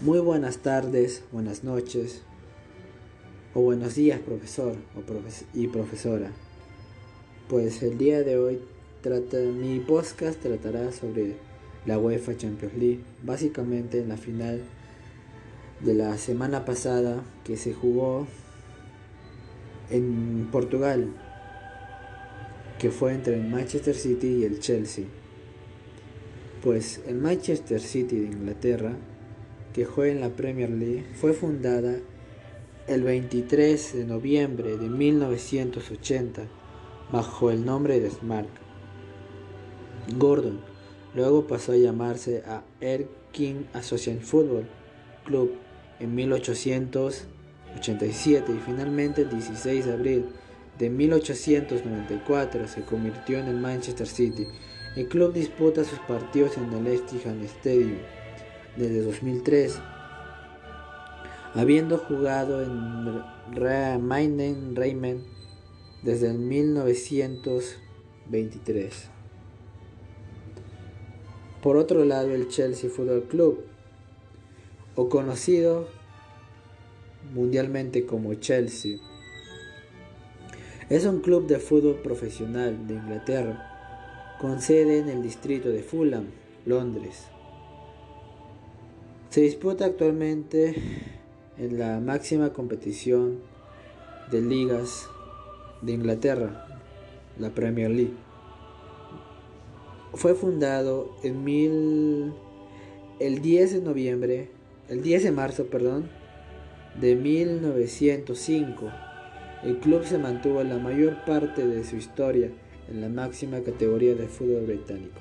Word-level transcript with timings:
Muy 0.00 0.20
buenas 0.20 0.58
tardes, 0.58 1.24
buenas 1.32 1.64
noches 1.64 2.22
o 3.52 3.62
buenos 3.62 3.96
días 3.96 4.20
profesor 4.20 4.76
o 4.96 5.00
profes 5.00 5.44
y 5.54 5.66
profesora. 5.66 6.30
Pues 7.48 7.82
el 7.82 7.98
día 7.98 8.20
de 8.20 8.38
hoy 8.38 8.60
trata, 9.00 9.38
mi 9.38 9.80
podcast 9.80 10.40
tratará 10.40 10.92
sobre 10.92 11.34
la 11.84 11.98
UEFA 11.98 12.36
Champions 12.36 12.76
League, 12.76 13.00
básicamente 13.24 13.98
en 13.98 14.08
la 14.08 14.16
final 14.16 14.62
de 15.80 15.94
la 15.94 16.16
semana 16.16 16.64
pasada 16.64 17.24
que 17.42 17.56
se 17.56 17.74
jugó 17.74 18.28
en 19.90 20.48
Portugal, 20.52 21.08
que 22.78 22.92
fue 22.92 23.14
entre 23.14 23.34
el 23.34 23.48
Manchester 23.48 23.96
City 23.96 24.28
y 24.28 24.44
el 24.44 24.60
Chelsea. 24.60 25.06
Pues 26.62 27.00
el 27.08 27.16
Manchester 27.16 27.80
City 27.80 28.20
de 28.20 28.26
Inglaterra 28.26 28.94
que 29.78 29.84
juega 29.84 30.12
en 30.12 30.20
la 30.20 30.30
Premier 30.30 30.70
League, 30.70 31.04
fue 31.14 31.32
fundada 31.32 31.98
el 32.88 33.04
23 33.04 33.94
de 33.94 34.04
noviembre 34.06 34.76
de 34.76 34.88
1980 34.88 36.42
bajo 37.12 37.52
el 37.52 37.64
nombre 37.64 38.00
de 38.00 38.10
Smart. 38.10 38.48
Gordon 40.16 40.58
luego 41.14 41.46
pasó 41.46 41.70
a 41.70 41.76
llamarse 41.76 42.42
a 42.44 42.64
Erking 42.80 43.68
Association 43.72 44.20
Football 44.20 44.66
Club 45.24 45.52
en 46.00 46.12
1887 46.16 48.52
y 48.52 48.58
finalmente 48.58 49.22
el 49.22 49.30
16 49.30 49.86
de 49.86 49.92
abril 49.92 50.24
de 50.76 50.90
1894 50.90 52.66
se 52.66 52.82
convirtió 52.82 53.38
en 53.38 53.46
el 53.46 53.58
Manchester 53.58 54.08
City. 54.08 54.48
El 54.96 55.06
club 55.06 55.32
disputa 55.32 55.84
sus 55.84 56.00
partidos 56.00 56.56
en 56.56 56.72
el 56.72 56.88
Etihad 56.88 57.40
Stadium 57.44 58.17
desde 58.78 59.02
2003, 59.02 59.78
habiendo 61.54 61.98
jugado 61.98 62.62
en 62.62 63.04
Mainen 64.00 64.74
desde 66.02 66.30
el 66.30 66.38
1923. 66.38 69.10
Por 71.62 71.76
otro 71.76 72.04
lado, 72.04 72.34
el 72.34 72.48
Chelsea 72.48 72.88
Football 72.88 73.24
Club, 73.24 73.64
o 74.94 75.08
conocido 75.08 75.88
mundialmente 77.34 78.06
como 78.06 78.32
Chelsea, 78.34 78.98
es 80.88 81.04
un 81.04 81.20
club 81.20 81.48
de 81.48 81.58
fútbol 81.58 81.96
profesional 81.96 82.86
de 82.86 82.94
Inglaterra, 82.94 84.36
con 84.40 84.62
sede 84.62 85.00
en 85.00 85.08
el 85.08 85.20
distrito 85.22 85.68
de 85.68 85.82
Fulham, 85.82 86.26
Londres. 86.64 87.26
Se 89.38 89.44
disputa 89.44 89.84
actualmente 89.84 90.74
en 91.58 91.78
la 91.78 92.00
máxima 92.00 92.52
competición 92.52 93.38
de 94.32 94.42
ligas 94.42 95.08
de 95.80 95.92
Inglaterra, 95.92 96.66
la 97.38 97.50
Premier 97.50 97.88
League. 97.88 98.16
Fue 100.12 100.34
fundado 100.34 101.14
el 101.22 102.32
10 103.40 103.72
de 103.74 103.80
noviembre, 103.80 104.48
el 104.88 105.02
10 105.02 105.22
de 105.22 105.30
marzo, 105.30 105.66
perdón, 105.66 106.10
de 107.00 107.14
1905. 107.14 108.90
El 109.62 109.78
club 109.78 110.02
se 110.02 110.18
mantuvo 110.18 110.64
la 110.64 110.78
mayor 110.78 111.24
parte 111.24 111.64
de 111.64 111.84
su 111.84 111.94
historia 111.94 112.50
en 112.90 113.00
la 113.00 113.08
máxima 113.08 113.60
categoría 113.60 114.16
de 114.16 114.26
fútbol 114.26 114.66
británico. 114.66 115.20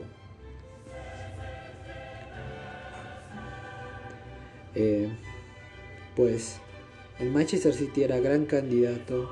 Eh, 4.79 5.09
pues 6.15 6.59
el 7.17 7.31
Manchester 7.31 7.73
City 7.73 8.03
era 8.03 8.19
gran 8.19 8.45
candidato 8.45 9.27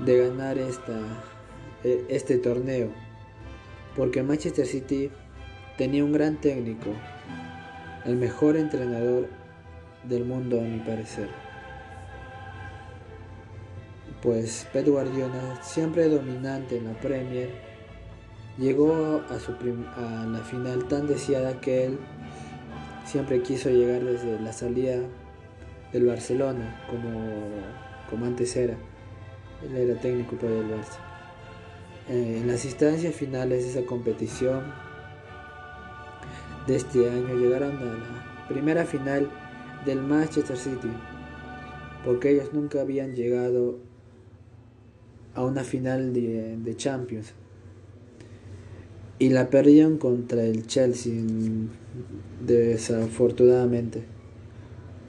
de 0.00 0.18
ganar 0.18 0.58
esta, 0.58 0.98
e, 1.84 2.04
este 2.08 2.36
torneo, 2.38 2.88
porque 3.94 4.18
el 4.18 4.26
Manchester 4.26 4.66
City 4.66 5.12
tenía 5.78 6.04
un 6.04 6.12
gran 6.12 6.40
técnico, 6.40 6.90
el 8.04 8.16
mejor 8.16 8.56
entrenador 8.56 9.28
del 10.02 10.24
mundo 10.24 10.58
a 10.58 10.64
mi 10.64 10.80
parecer. 10.80 11.28
Pues 14.22 14.66
Pep 14.72 14.88
Guardiola, 14.88 15.62
siempre 15.62 16.08
dominante 16.08 16.78
en 16.78 16.86
la 16.86 17.00
Premier, 17.00 17.50
llegó 18.58 19.22
a, 19.30 19.38
su 19.38 19.52
a 19.52 20.26
la 20.26 20.40
final 20.40 20.88
tan 20.88 21.06
deseada 21.06 21.60
que 21.60 21.84
él 21.84 22.00
siempre 23.06 23.40
quiso 23.42 23.70
llegar 23.70 24.04
desde 24.04 24.38
la 24.40 24.52
salida 24.52 24.98
del 25.92 26.06
Barcelona, 26.06 26.84
como, 26.90 27.10
como 28.10 28.26
antes 28.26 28.56
era. 28.56 28.76
Él 29.62 29.76
era 29.76 30.00
técnico 30.00 30.36
para 30.36 30.52
el 30.52 30.64
Barça. 30.64 30.98
Eh, 32.08 32.38
en 32.40 32.46
las 32.48 32.64
instancias 32.64 33.14
finales 33.14 33.64
de 33.64 33.70
esa 33.70 33.86
competición 33.86 34.62
de 36.66 36.76
este 36.76 37.08
año 37.08 37.34
llegaron 37.34 37.76
a 37.78 37.84
la 37.84 38.48
primera 38.48 38.84
final 38.84 39.30
del 39.84 40.02
Manchester 40.02 40.56
City, 40.56 40.90
porque 42.04 42.30
ellos 42.30 42.52
nunca 42.52 42.80
habían 42.80 43.14
llegado 43.14 43.78
a 45.34 45.44
una 45.44 45.64
final 45.64 46.12
de, 46.12 46.56
de 46.56 46.76
Champions 46.76 47.34
y 49.18 49.30
la 49.30 49.48
perdieron 49.50 49.98
contra 49.98 50.44
el 50.44 50.66
Chelsea 50.66 51.14
desafortunadamente. 52.46 54.02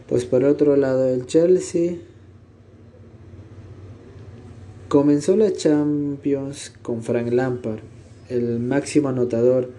Pues 0.08 0.26
por 0.26 0.44
otro 0.46 0.76
lado 0.78 1.08
el 1.08 1.26
Chelsea 1.26 1.98
comenzó 4.88 5.36
la 5.36 5.52
Champions 5.52 6.74
con 6.82 7.04
Frank 7.04 7.32
Lampard, 7.32 7.80
el 8.30 8.60
máximo 8.60 9.10
anotador 9.10 9.70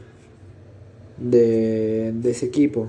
de, 1.17 2.13
ese 2.25 2.47
equipo. 2.47 2.89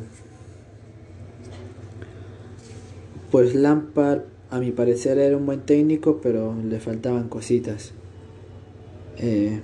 Pues 3.32 3.56
Lampard 3.56 4.24
a 4.50 4.60
mi 4.60 4.72
parecer 4.72 5.20
era 5.20 5.38
un 5.38 5.46
buen 5.46 5.62
técnico, 5.62 6.20
pero 6.22 6.56
le 6.68 6.80
faltaban 6.80 7.30
cositas. 7.30 7.94
Eh, 9.18 9.62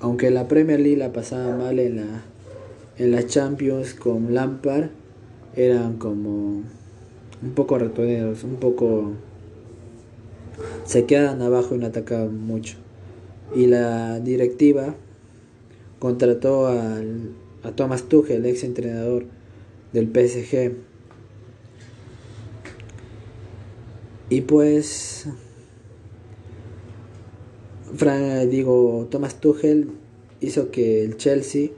aunque 0.00 0.30
la 0.30 0.48
Premier 0.48 0.80
League 0.80 0.96
la 0.96 1.12
pasaba 1.12 1.56
mal 1.56 1.78
en 1.78 1.96
la, 1.96 2.22
en 2.98 3.10
la 3.10 3.26
Champions 3.26 3.94
con 3.94 4.34
Lampard, 4.34 4.88
eran 5.56 5.98
como 5.98 6.62
un 7.42 7.50
poco 7.54 7.78
ratoneros, 7.78 8.44
un 8.44 8.56
poco... 8.56 9.12
se 10.84 11.04
quedan 11.04 11.42
abajo 11.42 11.74
y 11.74 11.78
no 11.78 11.86
atacaban 11.86 12.38
mucho. 12.38 12.76
Y 13.54 13.66
la 13.66 14.20
directiva 14.20 14.94
contrató 15.98 16.68
al, 16.68 17.32
a 17.62 17.72
Thomas 17.72 18.04
Tuchel, 18.04 18.36
el 18.36 18.46
ex 18.46 18.64
entrenador 18.64 19.24
del 19.92 20.06
PSG. 20.06 20.72
Y 24.30 24.42
pues 24.42 25.26
digo, 28.48 29.08
Thomas 29.10 29.40
Tuchel 29.40 29.90
hizo 30.40 30.70
que 30.70 31.04
el 31.04 31.16
Chelsea 31.16 31.70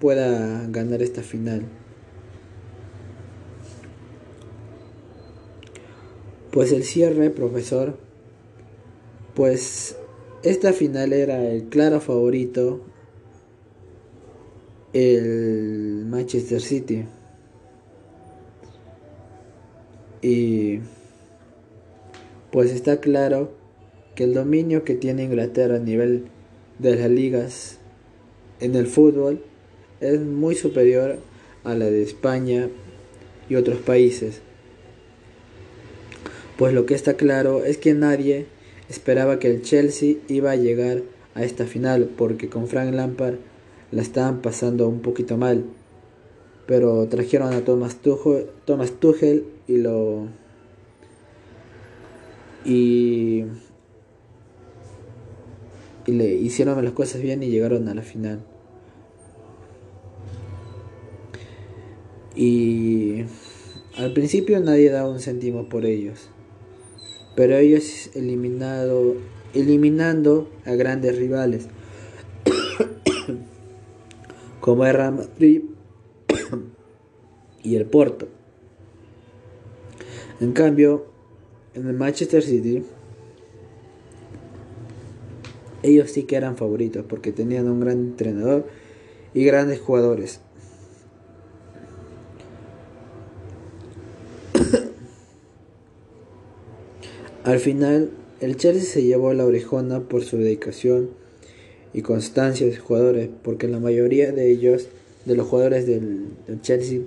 pueda 0.00 0.66
ganar 0.68 1.02
esta 1.02 1.22
final. 1.22 1.64
Pues 6.50 6.72
el 6.72 6.84
cierre, 6.84 7.30
profesor, 7.30 7.96
pues 9.34 9.96
esta 10.42 10.72
final 10.72 11.12
era 11.12 11.44
el 11.48 11.68
claro 11.68 12.00
favorito, 12.00 12.82
el 14.92 16.04
Manchester 16.06 16.60
City. 16.60 17.06
Y 20.20 20.80
pues 22.50 22.70
está 22.70 23.00
claro 23.00 23.61
que 24.14 24.24
el 24.24 24.34
dominio 24.34 24.84
que 24.84 24.94
tiene 24.94 25.24
Inglaterra 25.24 25.76
a 25.76 25.80
nivel 25.80 26.24
de 26.78 26.96
las 26.96 27.10
ligas 27.10 27.78
en 28.60 28.74
el 28.74 28.86
fútbol 28.86 29.42
es 30.00 30.20
muy 30.20 30.54
superior 30.54 31.18
a 31.64 31.74
la 31.74 31.86
de 31.86 32.02
España 32.02 32.68
y 33.48 33.54
otros 33.54 33.78
países. 33.78 34.40
Pues 36.56 36.74
lo 36.74 36.86
que 36.86 36.94
está 36.94 37.14
claro 37.14 37.64
es 37.64 37.78
que 37.78 37.94
nadie 37.94 38.46
esperaba 38.88 39.38
que 39.38 39.48
el 39.48 39.62
Chelsea 39.62 40.16
iba 40.28 40.50
a 40.50 40.56
llegar 40.56 41.02
a 41.34 41.44
esta 41.44 41.66
final 41.66 42.10
porque 42.16 42.48
con 42.48 42.68
Frank 42.68 42.92
Lampard 42.92 43.36
la 43.90 44.02
estaban 44.02 44.42
pasando 44.42 44.88
un 44.88 45.00
poquito 45.00 45.36
mal. 45.36 45.64
Pero 46.66 47.06
trajeron 47.08 47.52
a 47.52 47.64
Thomas 47.64 47.96
Tuchel, 49.00 49.44
y 49.66 49.78
lo 49.78 50.28
y 52.64 53.44
y 56.06 56.12
le 56.12 56.34
hicieron 56.34 56.82
las 56.84 56.92
cosas 56.92 57.22
bien 57.22 57.42
y 57.42 57.48
llegaron 57.48 57.88
a 57.88 57.94
la 57.94 58.02
final. 58.02 58.44
Y 62.34 63.24
Al 63.96 64.12
principio 64.14 64.58
nadie 64.60 64.90
daba 64.90 65.10
un 65.10 65.20
céntimo 65.20 65.68
por 65.68 65.84
ellos, 65.84 66.28
pero 67.36 67.56
ellos 67.56 68.10
eliminado, 68.14 69.16
eliminando 69.52 70.48
a 70.64 70.72
grandes 70.72 71.18
rivales 71.18 71.68
como 74.60 74.86
el 74.86 74.94
Real 74.94 75.14
Madrid 75.14 75.62
y 77.62 77.76
el 77.76 77.84
Porto. 77.84 78.28
En 80.40 80.52
cambio, 80.52 81.06
en 81.74 81.86
el 81.86 81.94
Manchester 81.94 82.42
City, 82.42 82.84
ellos 85.82 86.10
sí 86.10 86.24
que 86.24 86.36
eran 86.36 86.56
favoritos 86.56 87.04
porque 87.08 87.32
tenían 87.32 87.68
un 87.68 87.80
gran 87.80 87.98
entrenador 87.98 88.66
y 89.34 89.44
grandes 89.44 89.80
jugadores. 89.80 90.40
Al 97.44 97.58
final, 97.58 98.10
el 98.40 98.56
Chelsea 98.56 98.84
se 98.84 99.02
llevó 99.02 99.32
la 99.34 99.44
orejona 99.44 100.00
por 100.00 100.22
su 100.24 100.36
dedicación 100.38 101.10
y 101.94 102.02
constancia 102.02 102.66
de 102.66 102.72
sus 102.72 102.82
jugadores, 102.82 103.28
porque 103.42 103.68
la 103.68 103.78
mayoría 103.78 104.32
de 104.32 104.50
ellos, 104.50 104.88
de 105.24 105.36
los 105.36 105.46
jugadores 105.46 105.86
del, 105.86 106.28
del 106.46 106.60
Chelsea, 106.62 107.00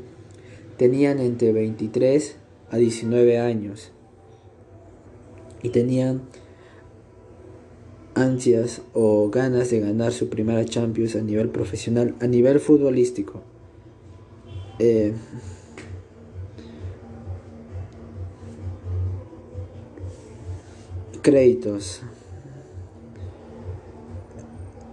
tenían 0.77 1.19
entre 1.19 1.51
23 1.53 2.35
a 2.69 2.77
19 2.77 3.39
años 3.39 3.91
y 5.63 5.69
tenían 5.69 6.21
ansias 8.15 8.81
o 8.93 9.29
ganas 9.29 9.69
de 9.69 9.81
ganar 9.81 10.11
su 10.11 10.29
primera 10.29 10.65
Champions 10.65 11.15
a 11.15 11.21
nivel 11.21 11.49
profesional, 11.49 12.15
a 12.21 12.27
nivel 12.27 12.59
futbolístico. 12.59 13.41
Eh, 14.79 15.13
créditos. 21.21 22.01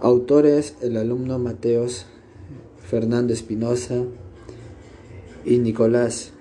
Autores, 0.01 0.75
el 0.81 0.97
alumno 0.97 1.39
Mateos 1.39 2.05
Fernando 2.93 3.33
Espinosa 3.33 4.03
y 5.45 5.59
Nicolás. 5.59 6.31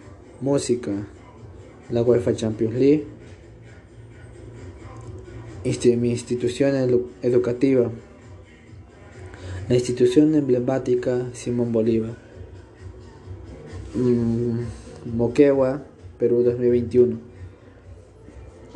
Música, 0.41 0.91
la 1.91 2.03
UEFA 2.03 2.35
Champions 2.35 2.75
League. 2.75 3.07
Mi 5.65 6.11
institución 6.11 6.75
educativa. 7.23 7.89
La 9.69 9.75
institución 9.77 10.35
emblemática 10.35 11.29
Simón 11.35 11.71
Bolívar. 11.71 12.17
Mm, 13.95 15.17
Moquegua, 15.17 15.85
Perú 16.19 16.43
2021. 16.43 17.17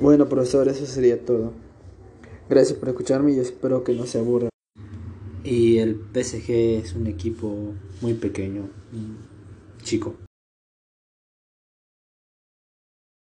Bueno, 0.00 0.28
profesor, 0.28 0.68
eso 0.68 0.86
sería 0.86 1.24
todo. 1.24 1.52
Gracias 2.48 2.78
por 2.78 2.90
escucharme 2.90 3.32
y 3.32 3.40
espero 3.40 3.82
que 3.82 3.92
no 3.92 4.06
se 4.06 4.18
aburra. 4.18 4.48
Y 5.42 5.78
el 5.78 6.00
PSG 6.12 6.50
es 6.50 6.94
un 6.94 7.08
equipo 7.08 7.74
muy 8.00 8.14
pequeño, 8.14 8.68
chico. 9.82 10.25